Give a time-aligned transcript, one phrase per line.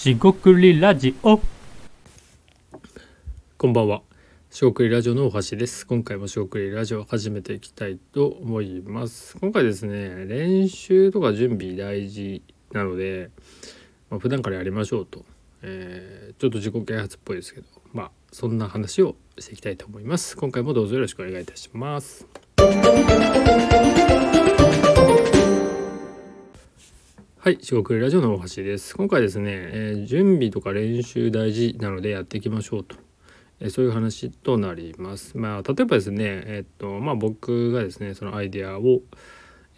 [0.00, 1.38] しごくりラジオ
[3.58, 4.00] こんばんは。
[4.48, 5.86] しごくりラジオの大橋です。
[5.86, 9.36] 今回もしごくりラジオを始めていきたいと思います。
[9.36, 13.28] 今回ですね、練習とか準備大事なので、
[14.08, 15.26] まあ、普段からやりましょうと、
[15.60, 20.34] えーちょっと自己啓発っぽいですけど、まあそんな話をしていきたいと思います。
[20.34, 22.26] 今回もどうぞよろしくお願いいたします。
[27.42, 28.94] はい、四国ラジオの大橋です。
[28.94, 32.96] 今回ですね、えー準備とか練習大事なのでやっていきましょうと、
[33.60, 35.38] えーそういう話となります。
[35.38, 39.00] まあ例えばですね、えーっとまあ僕がですねそのアイデアを、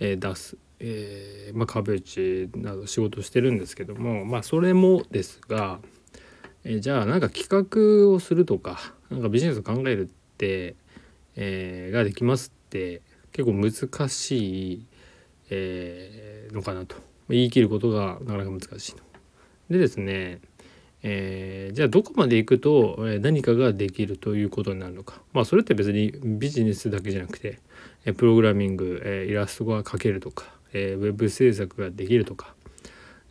[0.00, 5.78] えー出す、えーまあ壁打ちなど仕事してるんですけども、まあそれもですが、
[6.64, 10.74] えーじゃあなんか企画をするとか、なんかビジネスを考えるって、
[11.36, 14.86] えーができますって結構難しい、
[15.50, 17.11] えーのかなと。
[17.32, 19.02] 言い切ることがなかなか難しいと。
[19.70, 20.40] でですね、
[21.02, 27.60] えーじゃあどこまで行くと何かができるということになるのかまあそれって別にビジネスだけじゃなくて
[28.16, 32.54] プログラミング、イラストが描けるとか、ウェブ制作ができるとか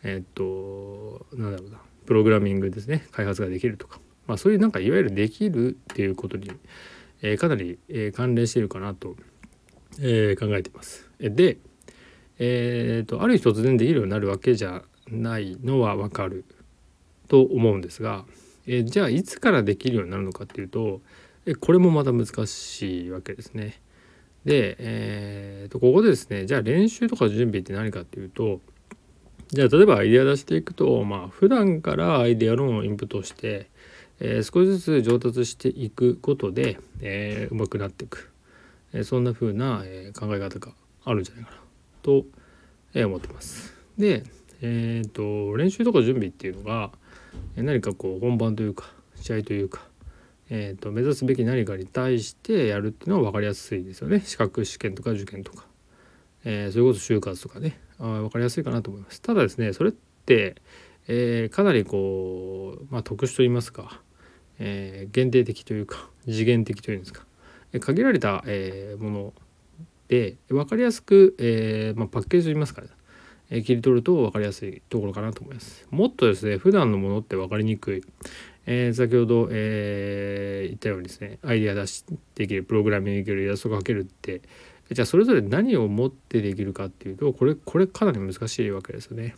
[0.04, 6.52] えっとなんだろうなプログラミングですね開発ができるとかまあそういうなんかいわゆるできるっていうことに、
[7.22, 9.16] えかなり、え関連しているかなと、
[10.00, 11.10] え考えてます。
[11.20, 11.58] で
[12.40, 16.46] えー、とある日突然できるようになるわけじゃないのはわかる
[17.28, 18.26] と思うんですが、
[18.68, 21.02] えーじゃあいつからできるようになるのかっていうと、
[21.46, 23.82] えこれもまた難しいわけですね。
[24.46, 28.60] で、えー、とここでですねじゃあ練習とか準備って何かっていうと
[29.50, 33.70] じゃあ例えばアイデア出していくとまあ普段からアイデアのインプットして、
[34.20, 38.32] えー少しずつ上達していくことで、えー、上手くなっていく、
[38.94, 40.74] えーそんな風な、え考え方が
[41.06, 41.58] あるんじゃないかな
[42.02, 42.26] と、
[42.94, 43.74] え思ってます。
[43.98, 44.24] で、
[44.62, 46.92] えー、と練習とか準備っていうのが
[47.56, 49.82] え何かこう本番というか試合というか、
[50.50, 55.66] えー、と目指すべき何かに対してやるっていうのは分かりやすいですよね資格試験とか受験とか、
[56.44, 59.22] えー、それこそ就活とかねあ分かりやすいかなと思います。
[59.22, 60.56] ただですねそれって、
[61.08, 64.02] えーかなりこう、まあ、特殊といいますか、
[64.60, 67.26] えー限定的というか次元的というんですか、
[67.74, 69.34] え限られた、えーもの
[70.12, 72.90] で分かりやすく、えーまあ、パッケージといいますか、ね、
[73.50, 75.88] えー切り取ると分かりやすいところかなと思います。
[75.90, 78.04] もっとですね普段のものって分かりにくい、
[78.66, 82.04] えー先ほど、えー言ったようにですねアイデア出し
[82.36, 84.42] できるプログラミングできるイラストが描けるって。
[84.92, 89.36] じゃあそれぞれ何を持ってできるかっていうとこれこれかなり難しいわけですよね。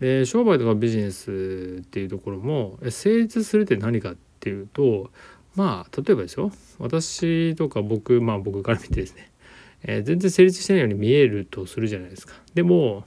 [0.00, 5.10] で商売とかビジネスっていうところも成立するって何かっていうと
[5.54, 6.50] まあ例えばですよ。
[6.78, 9.30] 私とか僕まあ僕から見てですね、
[9.82, 12.34] えー全然成立してないように見えるとするじゃないですか。
[12.54, 13.04] でも、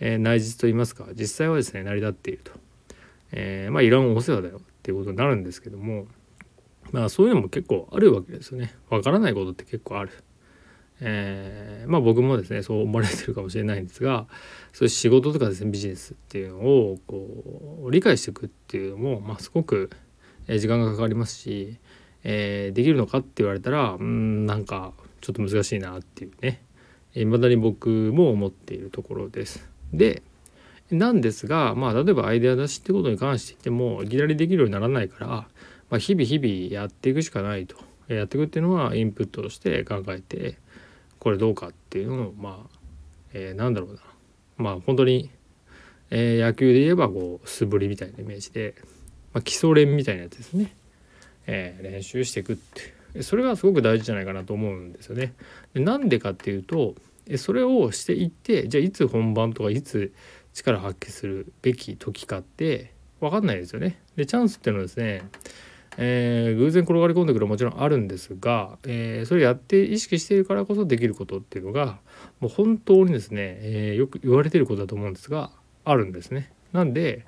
[0.00, 2.52] えー内実と言いますか実際はですね成り立っていると。
[3.32, 6.06] えーまあいらんお世話だよっていうことになるんですけども
[6.90, 8.74] まあそういうのも結構あるわけですよね。
[8.90, 10.10] わからないことって結構ある。
[11.00, 14.26] えーまあ僕もですねそう思われてるかもしれないんですが
[14.72, 19.90] そういう仕事とかですねビジネスっていうのをこう理解していくっていうのも、まあ、すごく
[20.46, 21.78] 時間がかかりますし、
[22.22, 26.62] えーできるのかって言われたらうんなんかちょっと難しいなっていうね。
[27.14, 29.68] いまだに僕も思っているところです。
[29.92, 30.22] で
[30.90, 35.48] なんですがまあ例えばアイデア出しってことに関して言ってもいきなりできるようにならないから、ま
[35.92, 37.76] あ、日々日々やっていくしかないと。
[38.08, 40.58] やっていくっていうのはインプットとして考えて
[41.18, 42.78] これどうかっていうのをまあ、
[43.32, 44.00] えーなんだろうな。
[44.58, 45.30] まあ本当に、
[46.10, 48.74] えー野球で言えばこう素振りみたいなイメージで、
[49.32, 50.74] まあ、基礎練みたいなやつですね、
[51.46, 55.34] えー練習していくってそれがすごく大事じゃないかなと思うんですよね。
[55.74, 56.94] でなんでかっていうと
[57.36, 60.12] それをしていってじゃあいつ本番とかいつ
[60.54, 64.00] 力発揮するべき時かって分かんないですよね。
[64.16, 65.22] でチャンスっていうのはですね、
[65.96, 71.98] えー偶然転がり込んでくるもちろんあるんですが、えーそれやって意識しているからこそできることっていうのが
[72.40, 75.50] もう本当にですね、えーよく言われてることだと思うんですが
[75.84, 76.52] あるんですね。
[76.72, 77.24] なんで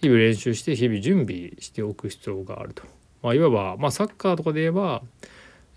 [0.00, 2.84] 日々練習して日々準備しておく必要があると。
[3.22, 5.02] まあ、いわば、まあ、サッカーとかで言えば、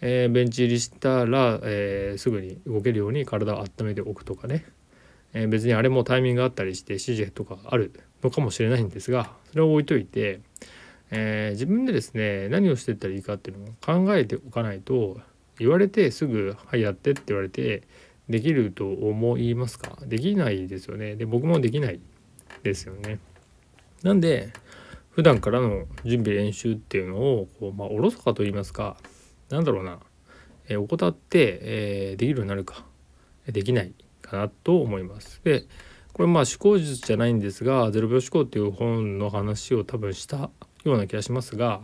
[0.01, 4.65] えーベンチ入りしたら、えーすぐに動けるように体を温めておくとかね、
[5.33, 7.91] えー別にあれもタイミングがあったりして指示とかある
[8.23, 10.41] のかもしれないんですがそれを置いといて、
[11.11, 13.67] え自分でですね何をしていったらいいかっていうのを
[14.05, 15.19] 考えておかないと
[15.59, 17.83] 言われてすぐ「はいやって」って言われて
[18.27, 19.97] できると思いますか？
[20.05, 21.15] できないですよね。
[21.15, 21.99] で僕もできない
[22.63, 23.19] ですよね。
[24.01, 24.49] なんで
[25.15, 28.97] 普段からの準備練習っていうのをこう、まあ、おろそかと言いますか
[29.49, 29.99] なんだろうな、
[30.67, 32.83] えー怠って、えーできるようになるか
[33.47, 35.39] できないかなと思います。
[35.45, 35.63] で
[36.11, 40.49] これまあ思考術じゃないんですが「0秒思考」っていう本の話を多分した
[40.83, 41.81] ような気がしますが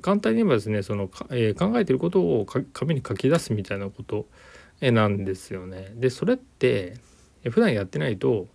[0.00, 4.26] 簡単に言えばですねその、えー、考えてることを紙に書き出すみたいなこと
[4.80, 5.92] なんですよね。
[5.96, 6.96] でそれって
[7.50, 8.48] 普段やってないと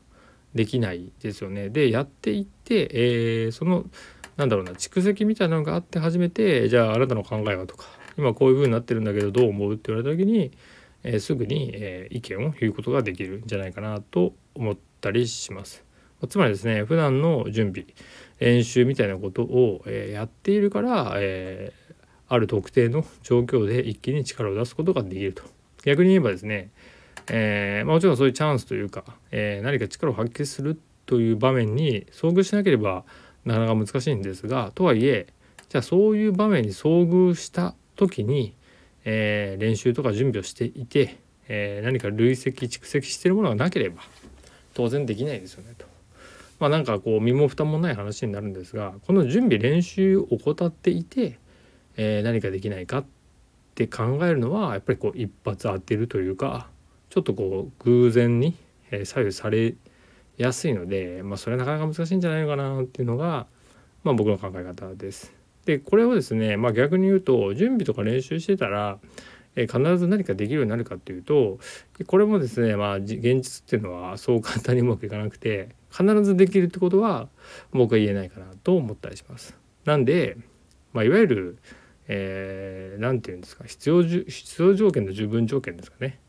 [0.55, 1.69] できないですよね。
[1.69, 3.85] でやっていって、えー、その
[4.37, 7.85] なんだろうな蓄積みたいなのがあって初めてじゃああなたの考えはとか
[8.17, 10.51] 今こういう風になってるんだけどどう思うって言われた時に、
[11.03, 15.83] えー、すぐに、えー、意見を言うことができるんじゃないかなと思ったりします。
[16.29, 17.85] つまりですね普段の準備
[18.39, 21.73] 練習みたいなことを、えー、やっているから、え、
[22.27, 25.43] ある特定の状況で一気に力を出すことができると
[25.83, 26.71] 逆に言えばですね、
[27.29, 33.03] えーまあ、もちろんそういうチャンスというか、えー、何か力を発揮するという場面に遭遇しなければ
[33.45, 35.27] なかなか難しいんですがとはいえ
[35.69, 38.53] じゃあそういう場面に遭遇した時に、
[39.03, 41.17] えー、練習とか準備をしていて、
[41.47, 44.01] え、何か累積蓄積してるものがなければ
[44.73, 45.85] 当然できないですよねと。
[46.59, 51.39] まあなんかこう身も蓋もない話になるんですがこの準備練習を怠っていて、
[51.97, 53.05] え、何かできないかっ
[53.73, 56.69] て考えるのはやっぱりこう一発当てるというか
[57.15, 58.57] ちょっとこう偶然に
[59.05, 59.73] 左右され
[60.35, 63.47] やすいので、まあ、それはなかなか難しいんじゃないのかなっていうのが、
[64.03, 65.33] まあ、僕の考え方です。
[65.63, 68.99] でこれをですね、まあ、逆に言うと準備とか練習してたら、
[69.55, 71.59] え必ず何かできるようになるかっていうと
[72.07, 77.29] これもですね、まあ、現実っていうのはそう簡単にうまくいかなくて必ずできるってことは
[77.71, 79.57] 僕は言えないかなと思ったりします。
[79.85, 80.35] なんで、
[80.91, 81.57] まあ、いわゆる
[82.09, 86.19] 何、えー、て言うんですか必要必要条件の十分条件ですかね。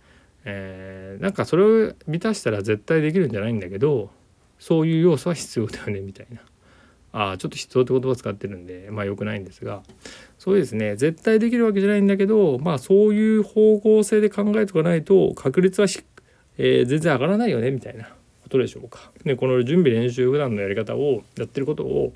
[0.49, 4.11] えー、なんかそれを満たしたら絶対できるんじゃないんだけど
[4.59, 6.41] そういう要素は必要だよねみたいな。
[7.13, 9.83] あちょっと必要って言葉を使ってるんでまあ良くないんですが。
[10.39, 15.89] そうですね絶対できるわけじゃないんだけどまあそういう方向性で考えとかないと確率は
[16.59, 18.09] えー、全然上がらないよねみたいな。
[18.47, 19.11] ことでしょうか。
[19.25, 22.15] でこの準備練習普段のやり方をやってることを、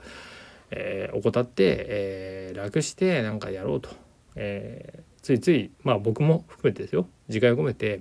[0.70, 3.90] えー、怠って、えー、楽してなんかやろうと、
[4.36, 7.08] え、ついついまあ僕も含めてですよ。
[7.28, 8.00] 自戒を込めて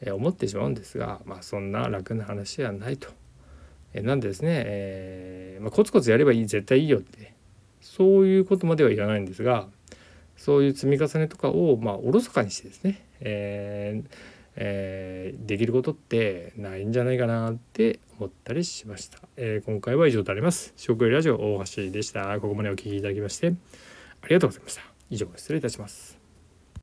[0.00, 3.08] え思ってしまうんですが、まあ、そんな楽な話ではないと。
[3.94, 7.32] えなんでですね、えー、まあ、コツコツやればいい絶対いいよって
[7.80, 9.68] そういうことまでは言わないんですが
[10.36, 19.20] そういう積み重ねとかをまあおろそかにしてですね、えーえー、できることってないんじゃないかなって思ったりしました。
[19.36, 20.72] えー、今回は以上となります。
[20.76, 22.40] 食料ラジオ大橋でした。
[22.40, 23.54] ここまでお聴きいただきまして
[24.20, 24.82] ありがとうございました。
[25.10, 26.17] 以上失礼いたします。